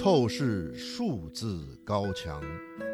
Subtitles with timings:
[0.00, 2.40] 透视数字高墙，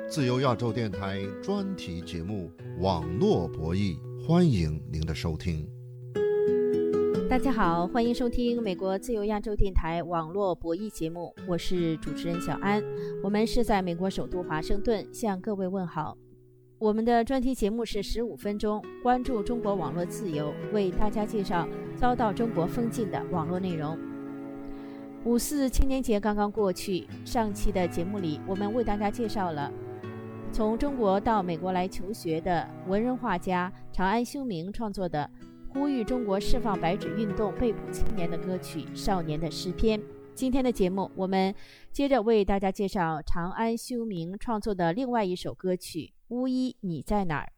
[0.08, 2.50] 自由亚洲电台专题节目
[2.82, 5.68] 《网络博弈》，欢迎您的收听。
[7.30, 12.82] 大家好，欢迎收听美国自由亚洲电台网络博弈节目，我是主持人小安。
[13.22, 16.18] 我们是在美国首都华盛顿向各位问好。
[16.76, 23.96] 我们的专题节目是十五分钟，关注中国网络自由，为大家介绍遭到中国封禁的网络内容。
[25.26, 29.72] 五四青年节刚刚过去，上期的节目里，我们为大家介绍了
[30.52, 35.28] 从中国到美国来求学的文人画家长安修明创作的
[35.68, 39.98] 呼吁中国释放白纸运动被捕青年的歌曲《少年的诗篇》。
[40.32, 41.52] 今天的节目，我们
[41.90, 46.12] 接着为大家介绍长安修明创作的另外一首歌曲。
[46.28, 47.48] 巫医，你在哪儿？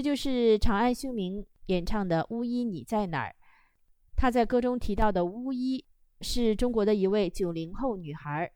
[0.00, 1.44] 这就是长安修明。
[1.66, 3.28] 演唱的《巫医你在哪儿》，
[4.16, 5.84] 他在歌中提到的巫医
[6.22, 8.50] 是中国的一位九零后女孩。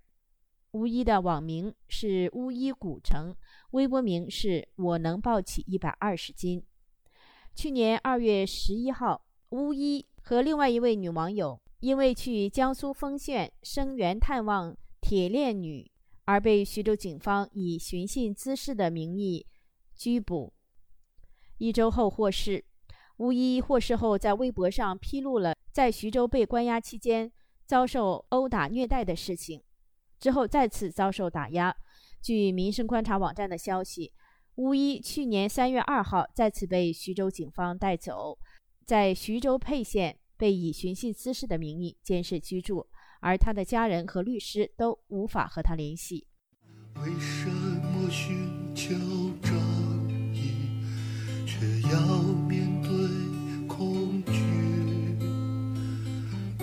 [0.70, 3.36] 巫医的网名是巫医古城，
[3.72, 6.64] 微博名是我能抱起一百二十斤。
[7.54, 15.90] 去年二月十一号，巫医和另外一位女网友因为去江苏丰县声援探望铁链女，
[16.24, 19.46] 而被徐州警方以寻衅滋事的名义
[19.94, 20.54] 拘捕。
[21.58, 22.64] 一周后获释。
[23.18, 27.30] 巫医获释后，在微博上披露了在徐州被关押期间
[27.64, 29.62] 遭受殴打虐待的事情，
[30.18, 31.74] 之后再次遭受打压。
[32.20, 34.12] 据民生观察网站的消息，
[34.56, 38.36] 巫医去年三月二号再次被徐州警方带走，
[38.84, 42.86] 在徐州沛县被以寻衅滋事的名义监视居住，
[43.20, 46.26] 而他的家人和律师都无法和他联系。
[46.96, 48.94] 为什么寻求，
[51.54, 51.98] 却要
[52.48, 52.90] 面对
[53.68, 54.32] 恐惧？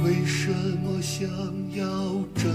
[0.04, 0.52] 为什
[0.84, 1.30] 么想
[1.76, 1.86] 要
[2.36, 2.50] 这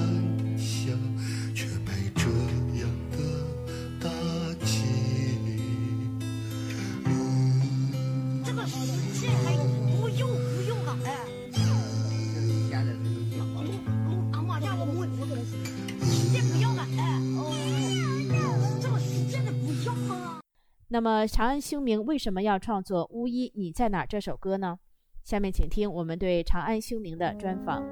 [20.89, 24.79] 那么，长安修明为什么要创作《巫医你在哪》这首歌呢？
[25.25, 27.83] 下面请听我们对长安修明的专访。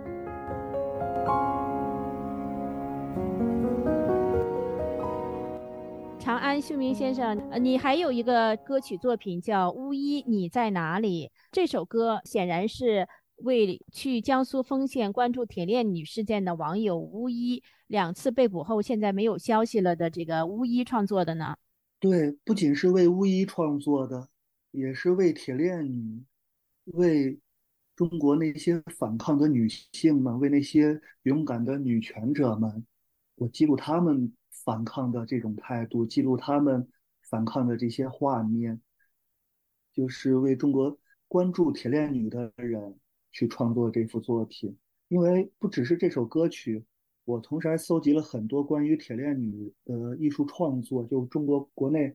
[6.20, 11.26] 长安修明先生，呃，你还有一个歌曲作品叫《巫医你在哪里》。
[11.50, 21.56] 这首歌显然是为去江苏丰县关注铁链女事件的网友巫医两次被捕后，现在没有消息了的这个巫医创作的呢。
[22.04, 24.28] 对，不仅是为巫医创作的，
[24.72, 26.22] 也是为铁链女，
[26.84, 27.40] 为
[27.96, 32.84] 中国那些反抗的女性们，为那些勇敢的女权者们，
[33.36, 36.86] 我记录他们反抗的这种态度，记录他们
[37.22, 38.82] 反抗的这些画面，
[39.94, 43.00] 就是为中国关注铁链女的人
[43.32, 44.76] 去创作这幅作品。
[45.08, 46.84] 因为不只是这首歌曲，
[47.24, 52.12] 我同时还搜集了很多关于铁链女的艺术创作，就中国国内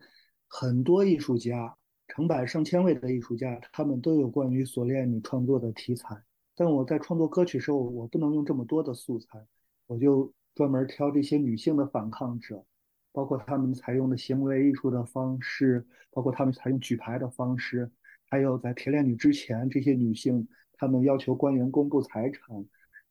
[0.48, 1.76] 很多艺术家，
[2.08, 6.16] 成百上千位的艺术家，他们都有关于锁链女创作的题材。
[6.56, 9.44] 但我在创作歌曲时候，我不能用这么多的素材，
[9.88, 12.64] 我就专门挑这些女性的反抗者，
[13.12, 17.90] 包括他们采用的行为艺术的方式，包括他们采用举牌的方式，
[18.30, 22.66] 还有在铁链女之前，这些女性她们要求官员公布财产。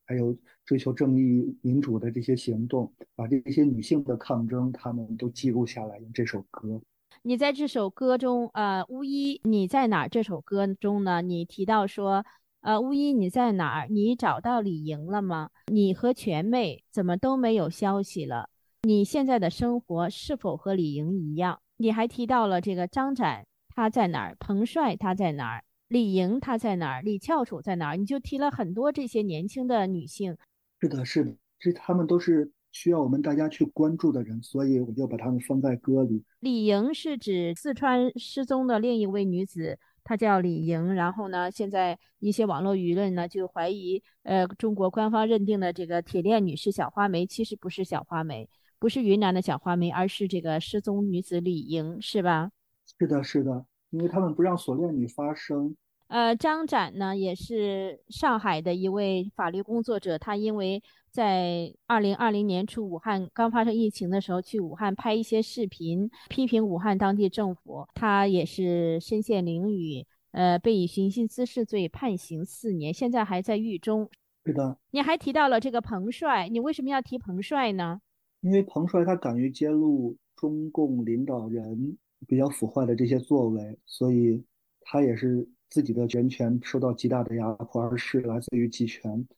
[0.08, 6.81] 还有追求正义民主的这些行动，把这些女性的抗争，他们都记录下来，用这首歌。
[7.22, 10.08] 你在这首歌中，呃，巫医你在哪儿？
[10.08, 12.25] 这首歌中呢，你提到说，
[12.62, 13.88] 呃，巫医你在哪儿？
[13.90, 15.50] 你找到李莹了吗？
[15.66, 18.49] 你和全妹怎么都没有消息了？
[18.82, 21.61] 你现在的生活是否和李莹一样？
[21.76, 24.37] 你还提到了这个张展他在哪儿？
[24.40, 25.64] 彭帅他在哪儿？
[25.88, 27.02] 李莹她在哪儿？
[27.02, 27.96] 李翘楚在哪儿？
[27.96, 30.37] 你就提了很多这些年轻的女性。
[30.81, 36.23] 是的，是的，这他们都是需要我们大家去关注的人，所以我就把他们放在歌里。
[36.40, 40.94] 李莹是指四川失踪的另一位女子，她叫李莹。
[40.94, 48.49] 然后呢，现在一些网络舆论呢就怀疑，呃，中国官方认定的这个铁链女是小花梅，其实不是小花梅。
[48.81, 52.52] 不是云南的小花梅，而是这个失踪女子李莹，是吧？
[52.96, 55.76] 是的，是的，因为他们不让锁链女发声。
[56.08, 74.08] 呃，张展呢，也是上海的一位法律工作者，他因为在二零二零年初武汉刚发生疫情的时候，去武汉拍一些视频，批评武汉当地政府，他也是身陷囹圄，呃，被以寻衅滋事罪判刑四年，现在还在狱中。
[74.46, 78.00] 是的，你还提到了这个彭帅，你为什么要提彭帅呢？
[78.40, 84.44] 因为彭帅他敢于揭露中共领导人比较腐坏的这些作为，所以
[84.81, 85.49] 他也是。
[85.70, 89.29] 自己的人权受到极大的压迫，而是来自于集权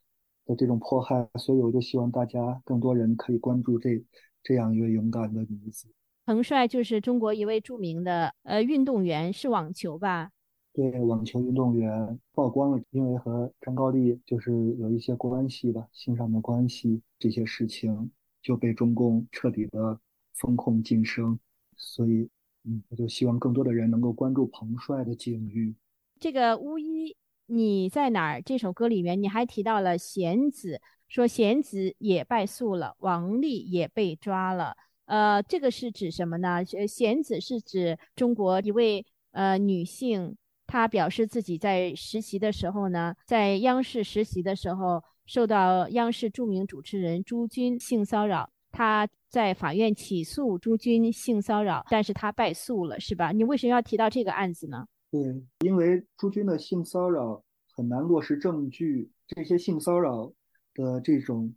[0.47, 4.01] 的这种迫害，所以我就希望大家更多人可以关注这
[4.41, 5.89] 这样一位勇敢的女子。
[6.27, 10.31] 彭帅就是中国一位著名的呃运动员，是网球吧？
[10.73, 19.99] 对，网球运动员曝光了，因为和张高丽就是有一些关系吧，性上的关系，这些事情就被中共彻底的
[20.35, 21.41] 封控晋升，
[21.77, 22.31] 所以
[22.65, 25.75] 嗯，我就希望更多的人能够关注彭帅的境遇。
[26.19, 27.17] 这个巫医
[27.47, 28.43] 你在哪儿？
[28.43, 34.77] 这首歌里面你还提到了贤子，说贤子也败诉了，王丽也被抓了。
[35.07, 36.63] 呃，这个是指什么呢？
[36.75, 40.37] 呃，贤子是指中国一位呃女性，
[40.67, 53.31] 她表示自己在实习的时候呢，在央视实习的时候受到央视著名主持人朱军性骚扰，他在法院起诉朱军性骚扰，但是他败诉了，是吧？
[53.31, 54.87] 你为什么要提到这个案子呢？
[55.11, 55.21] 对，
[55.67, 57.45] 因为朱军的性骚扰
[57.75, 60.33] 很难落实证据，这些性骚扰
[60.73, 61.55] 的这种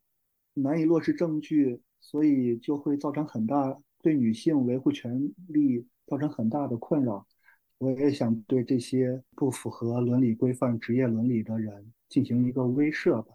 [0.56, 7.26] 难以落实证据，所以就会造成很大对女性维护权利造成很大的困扰。
[7.78, 13.34] 我也想对这些不符合伦理规范、职业伦理的人进行一个威慑吧。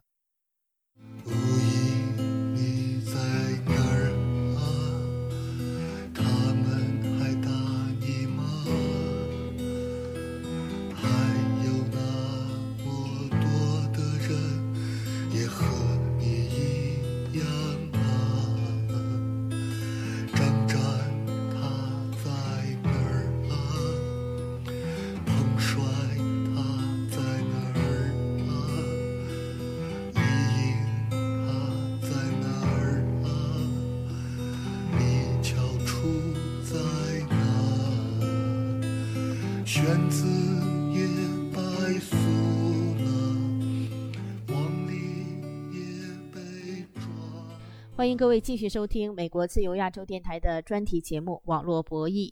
[47.97, 52.31] 欢迎各位继续收听美国自由亚洲电台的专题节目《网络博弈》，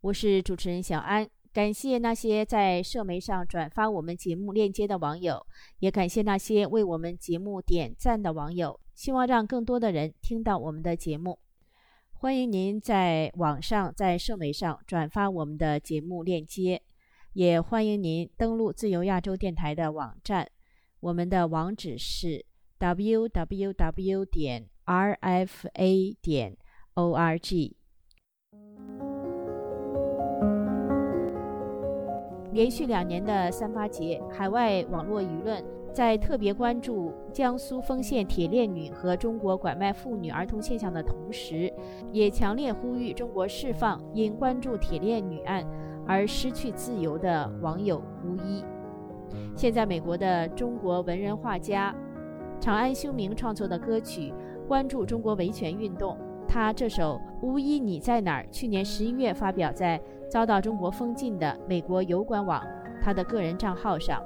[0.00, 1.28] 我是主持人小安。
[1.52, 5.46] 感谢那些在社媒上转发我们节目链接的网友，
[5.80, 8.80] 也感谢那些为我们节目点赞的网友。
[8.94, 11.38] 希望让更多的人听到我们的节目。
[12.12, 16.80] 欢迎您在网上在社媒上转发我们的节目链接，
[17.34, 20.46] 也欢迎您登录自由亚洲电台的网站，
[21.00, 22.44] 我们的网址是
[22.78, 24.68] www 点。
[24.84, 26.56] rfa 点
[26.94, 27.72] org。
[32.52, 35.64] 连续两年的三八节，海外网络舆论
[35.94, 41.72] 在特别关注江苏丰县铁链女和中国拐卖妇女儿童现象的同时，
[42.12, 45.64] 也强烈呼吁中国释放因关注铁链女案
[46.12, 48.64] 而失去自由的网友巫医。
[49.56, 51.94] 现在，美国的中国文人画家
[52.60, 54.32] 长安修明创作的歌曲。
[54.68, 56.16] 关注中国维权运动，
[56.46, 60.00] 他这首《巫医你在哪儿》去年十一月发表在
[60.30, 62.64] 遭到中国封禁的美国油管网
[63.02, 64.22] 他的个人账号上。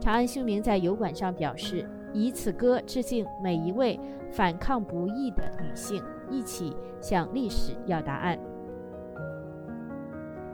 [0.00, 3.98] 长安修明在油管上表示，以此歌致敬每一位
[4.30, 8.38] 反抗不义的女性，一起向历史要答案。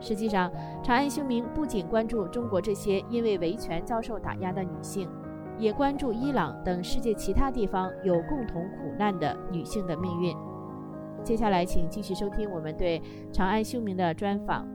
[0.03, 0.51] 实际上，
[0.83, 5.09] 长安修明不仅关注中国这些因为维权遭受打压的女性。
[5.59, 10.35] 也关注伊朗等世界其他地方有共同苦难的女性的命运。
[11.23, 14.67] 接下来，请继续收听我们对长安修明的专访。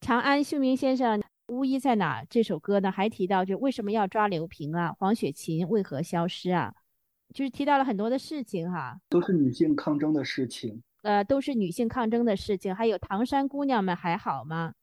[0.00, 4.92] 长安修明先生，《巫医在哪》这首歌呢，还提到就为什么要抓刘平啊？
[4.98, 6.74] 黄雪琴为何消失啊？
[7.34, 10.82] 就是提到了很多的事情哈，都是女性抗争的事情。
[11.06, 12.74] 呃，都是女性抗争的事情。
[12.74, 14.74] 还有唐山姑娘们还好吗？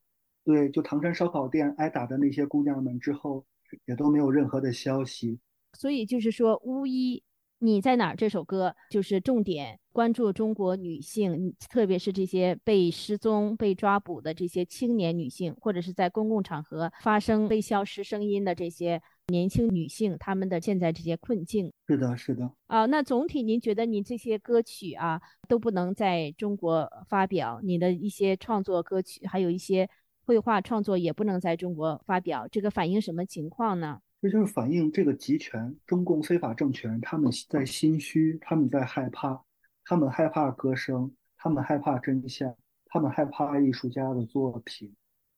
[0.45, 3.45] 对，就唐山烧烤店挨打的那些姑娘们之后，
[3.85, 5.37] 也都没有任何的消息。
[5.73, 7.21] 所以就是说，巫医
[7.59, 8.15] 你在哪儿？
[8.15, 21.71] 这首歌就是重点关注中国女性，特别是这些被失踪、被抓捕的这些青年女性，或者是在公共场合发生被消失声音的这些年轻女性她们的现在这些困境。
[21.87, 22.51] 是的，是的。
[22.67, 29.89] 啊，那总体您觉得您这些歌曲啊都不能在中国发表，你的一些创作歌曲，还有一些
[30.25, 33.99] 绘画创作也不能在中国发表，这个反映什么情况呢？
[34.21, 39.43] 这就是反映这个集权中共非法政权他们在心虚，他们在害怕，
[39.83, 44.93] 他们害怕歌声，他们害怕真相，他们害怕艺术家的作品，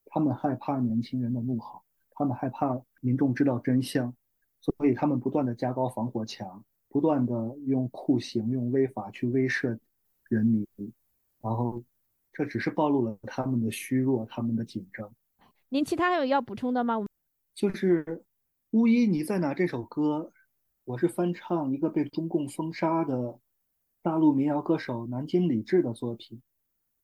[0.05, 1.81] 他们害怕年轻人的怒吼，
[2.15, 4.11] 他们害怕民众知道真相，
[4.59, 9.77] 所以他们不断的加高防火墙，不断的用酷刑、用威法去威慑
[10.29, 10.65] 人民，
[11.41, 11.83] 然后
[12.33, 15.13] 这只是暴露了他们的虚弱，他们的紧张。
[15.69, 17.05] 您其他还有要补充的吗？
[17.53, 18.23] 就是。
[18.71, 19.53] 巫医你在哪？
[19.53, 20.33] 这首歌，
[20.83, 23.39] 我是翻唱一个被中共封杀的
[24.01, 26.41] 大陆民谣歌手南京李志的作品。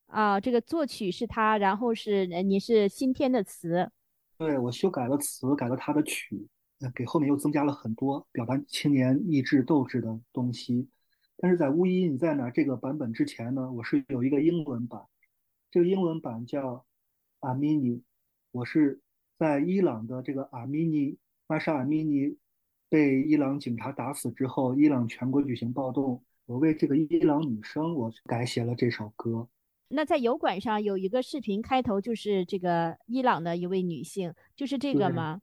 [0.08, 3.90] 啊，这个作曲是他，然后是你是新添的词。
[4.44, 6.48] 对，我修改了词，改了他的曲，
[6.96, 10.88] 给后面又增加了很多表达青年意志斗志的东西。
[11.36, 15.00] 但是在巫医你在哪这个版本之前呢，我是有一个英文版，
[15.70, 16.84] 这个英文版叫
[17.38, 18.02] 阿米尼，
[18.50, 19.00] 我是
[19.38, 21.16] 在伊朗的这个阿米尼。
[21.46, 22.36] 玛莎·阿米尼
[22.88, 26.20] 被伊朗警察打死之后，伊朗全国举行暴动。
[26.46, 29.46] 我为这个伊朗女生，我改写了这首歌。
[29.92, 35.40] 那在油管上有一个视频，开头就是这个伊朗的一位女性，就是这个吗？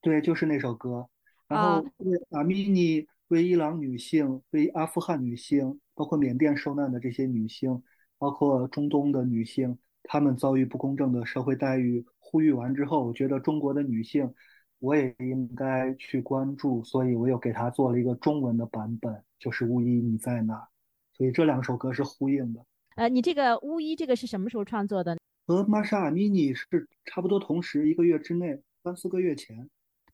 [0.00, 1.08] 对，就是那首歌。
[1.48, 7.82] 然后为阿米尼，为伊朗女性，为阿富汗女性，包括缅甸受难的这些女性，
[8.18, 12.04] 包括中东的女性，她们遭遇不公正的社会待遇。
[12.18, 14.32] 呼吁完之后，我觉得中国的女性。
[14.80, 20.54] 我也应该去关注，所以我又给她做了一个中文的版本，就是《巫医你在哪》。
[21.16, 22.62] 所以这两首歌是呼应的。
[22.96, 25.16] 呃，你这个《巫医》这个是什么时候创作的？
[25.46, 29.68] 和玛莎·阿米尼是差不多同时，一个月之内，三四个月前。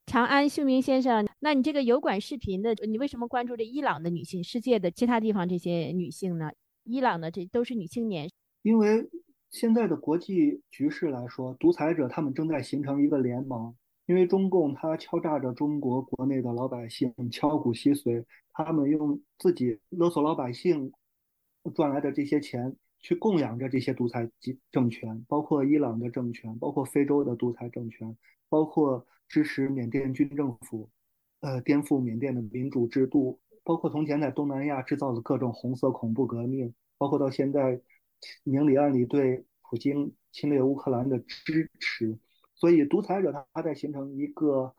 [0.06, 4.42] 长安秀明先生，那你这个油管视频的，你为什么关注这伊朗的女性？
[4.42, 6.50] 世界的其他地方这些女性呢？
[6.84, 8.30] 伊朗的这都是女青年。
[8.62, 9.06] 因为
[9.50, 13.74] 现在的国际局势来说，独裁者他们正在形成一个联盟。
[14.06, 20.90] 因为中共他敲诈着中国国内的老百姓，敲骨吸髓，他们用自己勒索老百姓
[21.74, 28.16] 赚来的这些钱去供养着这些独裁集政权，包括伊朗的政权，包括非洲的独裁政权，
[28.48, 30.90] 包括支持缅甸军政府，
[31.40, 37.80] 呃，颠覆缅甸的民主制度，包括从前在东南亚制造的各种红色恐怖革命，包括到现在
[38.44, 42.18] 明里暗里对普京侵略乌克兰的支持。
[42.54, 44.74] 所以，独裁者他他在形成一个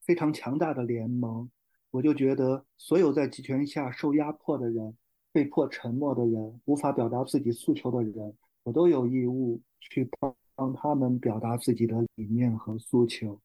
[0.00, 1.50] 非常强大的联盟。
[1.90, 4.96] 我就觉得，所有在集权下受压迫的人、
[5.36, 13.38] 被迫沉默的人、无法表达自己诉求的人，我都有义务去帮帮他们表达自己的理念和诉求。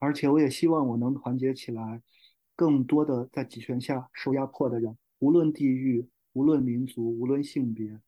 [0.00, 2.02] 而且，我也希望我能团结起来，
[2.56, 8.00] 更多的在集权下受压迫的人，无论地域、无论民族、无论性别。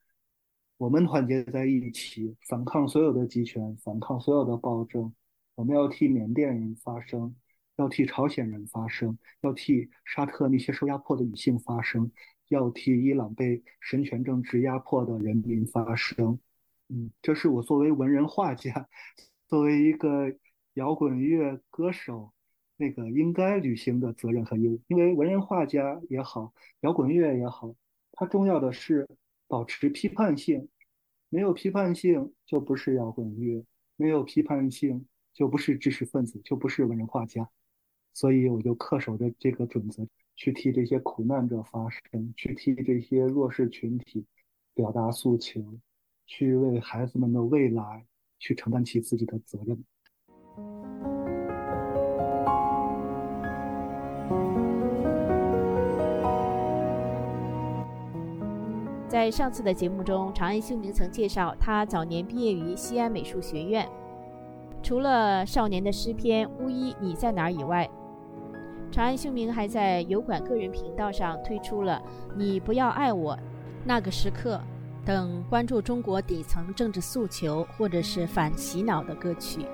[0.76, 5.14] 我们团结在一起，反抗所有的集权，反抗所有的暴政。
[5.54, 7.36] 我们要替缅甸人发声，
[7.76, 12.10] 要替朝鲜人发声，要替沙特那些受压迫的女性发声，
[12.52, 16.38] 要替伊朗被神权政治压迫的人民发声。
[16.88, 18.88] 嗯，这是我作为文人画家，
[19.48, 20.36] 作为一个
[20.74, 22.32] 摇滚乐歌手，
[22.76, 24.80] 那个应该履行的责任和义务。
[24.88, 27.74] 因为文人画家也好，摇滚乐也好，
[28.12, 29.08] 它重要的是。
[29.48, 30.70] 保持批判性，
[31.28, 33.62] 没有批判性就不是摇滚乐，
[33.96, 35.04] 没有批判性
[35.34, 37.50] 就不是知识分子，就不是文人画家。
[38.12, 44.24] 所以我就恪守着这个准则，去替这些苦难者发声，去替这些弱势群体
[44.74, 45.62] 表达诉求，
[46.26, 48.04] 去为孩子们的未来
[48.38, 49.84] 去承担起自己的责任。
[59.08, 63.86] 在上次的节目中，长安秀明曾介绍，他早年毕业于西安美术学院。
[64.82, 67.88] 除了《少年的诗篇》《巫医你在哪儿》以外，
[68.92, 71.98] 长安秀明还在油管个人频道上推出了
[72.36, 73.34] 《你不要爱我》，
[73.86, 74.60] 那个时刻
[75.02, 79.64] 等关注中国底层政治诉求或者是反洗脑的歌曲。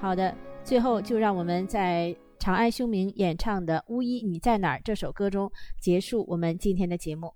[0.00, 7.34] 好的，最后就让我们在长安秀明演唱的《巫医你在哪儿》这首歌中结束我们今天的节目，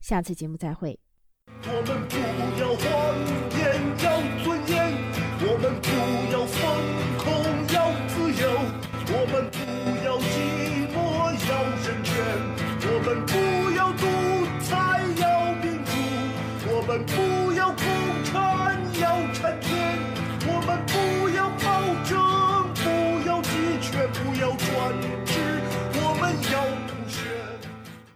[0.00, 0.98] 下次节目再会。
[1.62, 2.16] 我们不
[2.58, 4.74] 要，要尊严。
[5.46, 5.88] 我们不
[6.32, 6.43] 要。